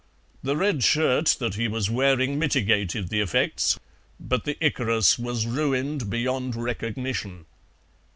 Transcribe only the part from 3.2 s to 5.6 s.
effects, but the Icarus was